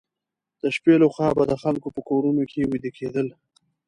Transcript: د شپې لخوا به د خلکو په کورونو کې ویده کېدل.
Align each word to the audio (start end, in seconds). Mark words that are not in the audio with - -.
د 0.61 0.63
شپې 0.75 0.95
لخوا 1.01 1.29
به 1.37 1.43
د 1.47 1.53
خلکو 1.63 1.87
په 1.95 2.01
کورونو 2.09 2.43
کې 2.51 2.69
ویده 2.71 2.91
کېدل. 2.97 3.27